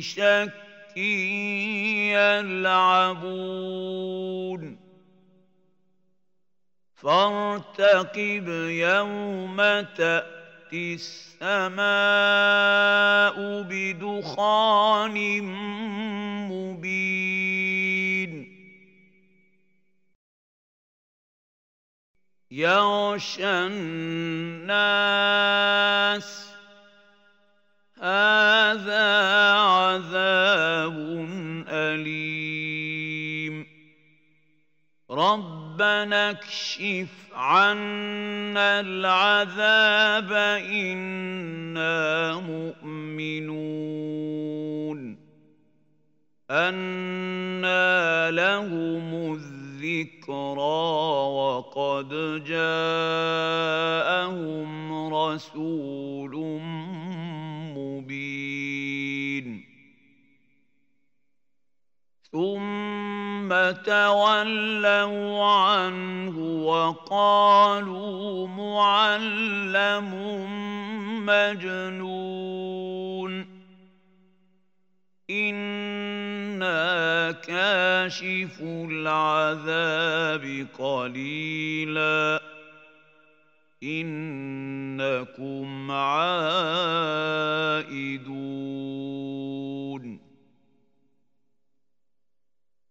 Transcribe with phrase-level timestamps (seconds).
[0.00, 0.96] شك
[2.16, 3.36] يلعبون.
[6.94, 9.56] فارتقب يوم
[9.96, 11.76] تأتي السماء
[13.62, 15.42] بدخان
[16.48, 17.36] مبين.
[22.50, 24.76] يغشى الناس
[36.26, 40.32] ربنا اكشف عنا العذاب
[40.70, 43.76] إنا مؤمنون.
[46.50, 50.86] أنا لهم الذكرى
[51.38, 52.08] وقد
[52.46, 53.94] جاءهم
[55.14, 56.60] رسول
[57.76, 59.64] مبين.
[63.46, 70.10] ثم تولوا عنه وقالوا معلم
[71.26, 72.76] مجنون.
[75.30, 82.40] أنا كاشف العذاب قليلا.
[83.82, 87.36] انكم عائدون.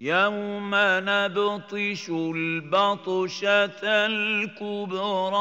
[0.00, 5.34] يوم نبطش البطشة الكبرى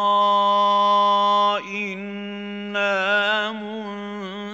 [1.94, 3.52] إنا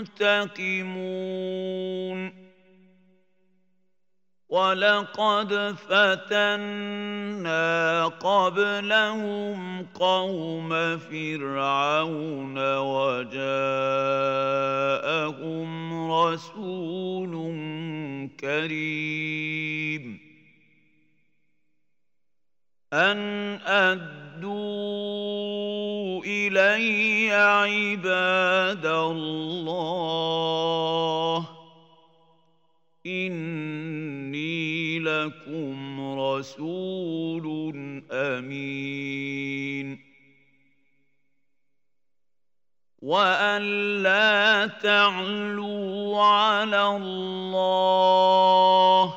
[0.08, 0.86] منتقمون.
[4.50, 6.86] ولقد فتنا
[8.06, 13.36] قبلهم قوم فرعون وجاءهم
[16.12, 17.36] رسول
[18.28, 20.20] كريم.
[22.94, 23.18] أن
[23.66, 24.96] أدوا
[26.26, 30.06] إلي عباد الله.
[33.06, 37.76] إني لكم رسول
[38.12, 40.05] أمين.
[43.06, 43.62] وأن
[44.02, 49.14] لا تعلوا على الله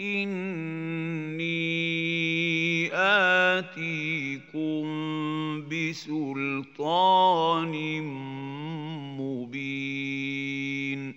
[0.00, 1.58] إني
[2.94, 4.82] آتيكم
[5.70, 7.74] بسلطان
[9.20, 11.14] مبين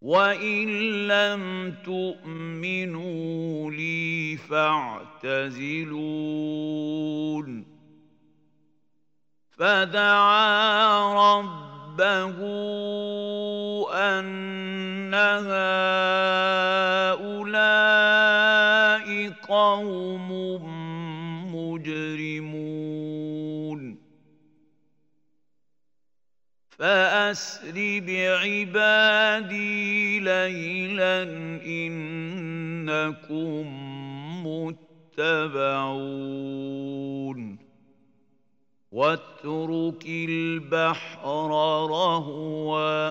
[0.00, 0.68] وإن
[1.08, 5.40] لم تؤمنوا لي فاعتزلون.
[9.50, 12.38] فدعا ربه
[13.92, 15.90] أن هؤلاء
[19.70, 20.30] قوم
[21.54, 22.80] مجرمون.
[26.70, 29.70] فأسر بعبادي
[30.20, 31.22] ليلا
[31.66, 32.06] إنكم
[34.46, 36.10] متبعون.
[38.92, 41.50] واترك البحر
[41.90, 43.10] رهوا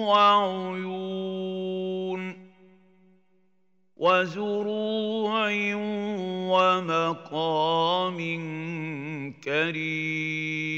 [0.08, 1.24] وعيون
[3.96, 5.50] وزروع
[6.54, 8.18] ومقام
[9.44, 10.74] كريم.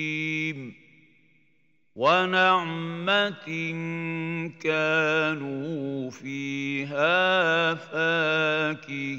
[1.97, 3.49] ونعمة
[4.61, 9.17] كانوا فيها فاكهين.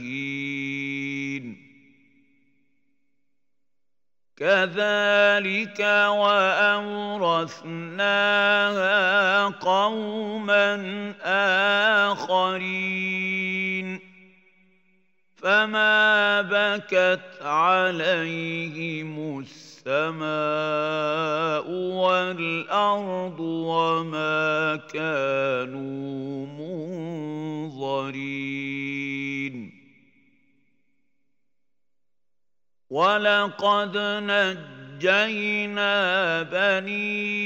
[4.38, 5.80] كذلك
[6.10, 6.68] وأورثناها
[9.48, 10.76] قوما
[12.14, 14.00] آخرين.
[15.36, 19.67] فما بكت عليهم السماء
[22.08, 28.18] والأرض وما كانوا منظرين.
[32.90, 35.94] ولقد نجينا
[36.44, 37.44] بني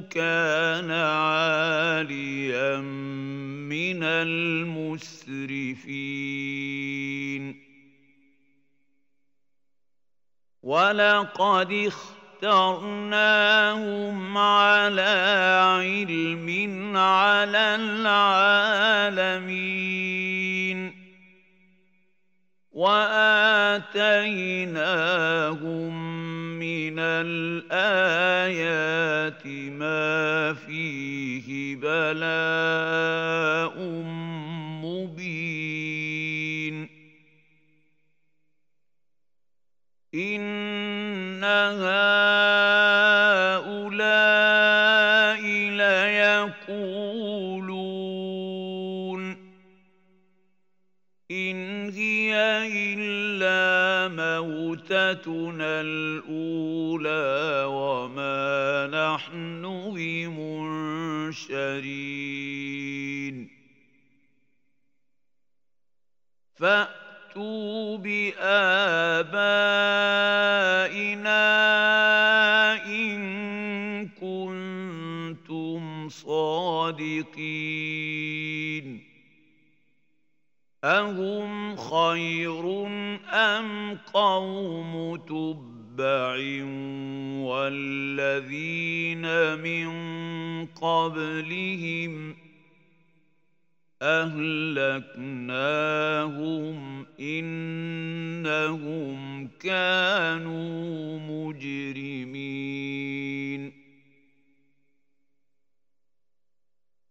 [0.00, 2.76] كان عاليا
[3.70, 5.30] من المسرفين.
[10.62, 11.92] ولقد
[12.42, 15.02] اخترناهم على
[15.76, 18.80] علم على العالمين
[22.72, 23.80] واتيناهم
[26.58, 28.26] من الايات
[29.46, 33.20] ما فيه بلاء
[34.84, 35.60] مبين
[40.14, 41.44] ان
[46.70, 47.90] ليقولون
[51.30, 52.34] إن هي
[52.96, 59.62] إلا موتتنا الأولى وما نحن
[59.94, 61.40] بمنشرين.
[66.54, 68.40] فأتوا بآبائنا
[77.00, 79.00] صادقين
[80.84, 82.86] أهم خير
[83.32, 86.36] أم قوم تبع
[87.48, 89.24] والذين
[89.58, 89.90] من
[90.66, 92.36] قبلهم
[94.02, 95.20] أهلكناهم
[97.20, 99.20] إنهم
[99.60, 102.30] كانوا مجرمين.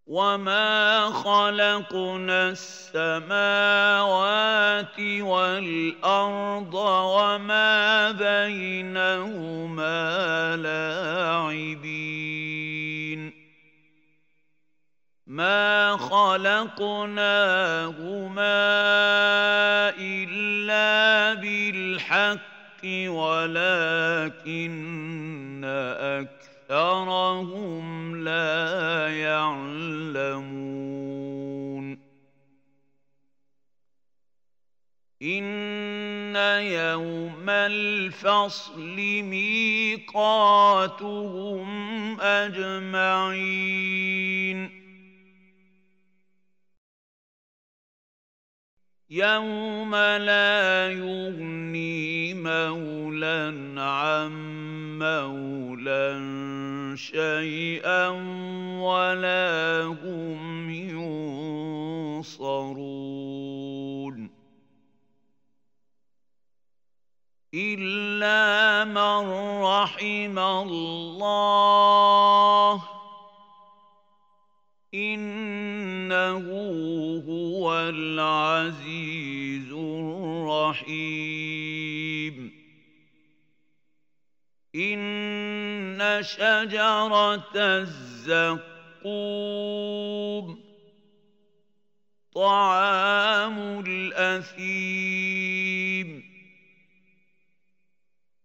[0.10, 3.30] وما خلقنا السماوات
[5.22, 9.96] والارض وما بينهما
[10.56, 12.00] لاعبين
[15.28, 17.20] ما خلقناهما
[20.00, 24.70] الا بالحق ولكن
[26.00, 26.39] أكثر
[26.70, 30.50] أكثرهم لا يعلمون
[35.22, 38.96] إن يوم الفصل
[39.26, 40.50] ميقاتهم
[42.22, 44.29] أجمعين
[49.12, 54.32] يوم لا يغني مولى عن
[55.00, 56.20] مولى
[56.98, 58.08] شيئا
[58.78, 60.70] ولا هم
[62.20, 62.70] ينصرون
[67.54, 69.30] إلا من
[69.64, 71.40] رحم الله
[76.40, 81.10] إنه هو العزيز الرحيم.
[84.76, 88.60] إن شجرة الزقوم
[92.36, 95.10] طعام الأثيم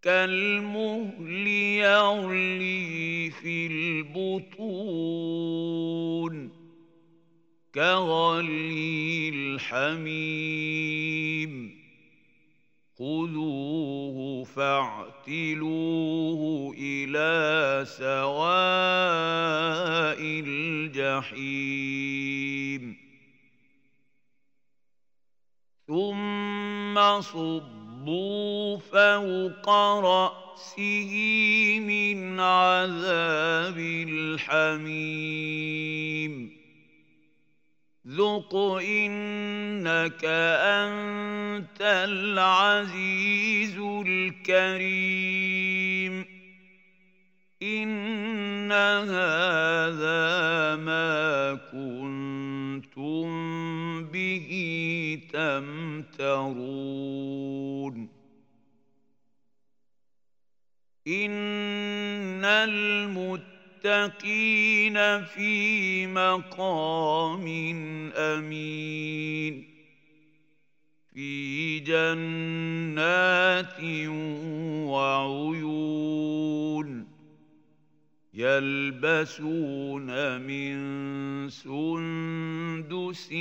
[0.02, 1.46] كالمهل
[1.78, 4.54] يغلي في البطون.
[7.74, 10.34] كغلي الحميم.
[12.98, 15.14] خذوه فاعتلوه
[16.78, 18.14] إلى سواء
[20.46, 21.64] الجحيم.
[25.86, 29.68] ثم صب صبوا فوق
[30.04, 31.12] رأسه
[31.80, 33.78] من عذاب
[34.08, 34.94] الحميم.
[38.06, 46.24] ذق إنك أنت العزيز الكريم
[47.62, 53.24] إن هذا ما كنتم
[54.04, 54.50] به
[55.32, 56.74] تمترون
[61.08, 63.53] إن المتقين
[65.24, 67.46] في مقام
[68.16, 69.64] أمين.
[71.14, 73.80] في جنات
[74.88, 77.06] وعيون
[78.34, 80.76] يلبسون من
[81.50, 83.32] سندس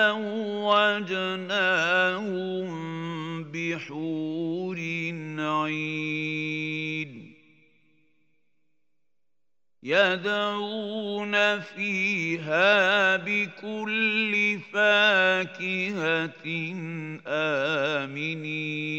[3.45, 4.77] بحور
[5.39, 6.21] عين
[9.83, 16.47] يدعون فيها بكل فاكهة
[18.07, 18.91] آمنين.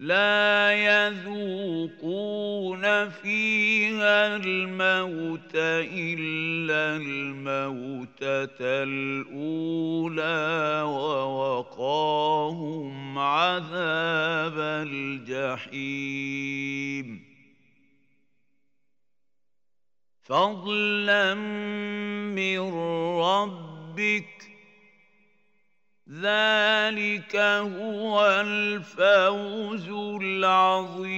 [0.00, 12.88] لا يذوقون فيها الموت إلا الموتة الأولى ووقاهم
[13.18, 14.58] عذاب
[15.68, 16.50] الجحيم.
[20.22, 21.34] فضلا
[22.34, 22.60] من
[23.20, 24.49] ربك
[26.10, 29.88] ذلك هو الفوز
[30.22, 31.10] العظيم.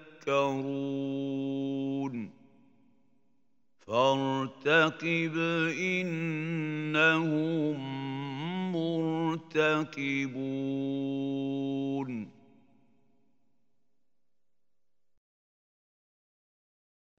[3.87, 5.37] فارتقب
[5.80, 7.16] إنهم
[8.76, 10.37] مرتقبون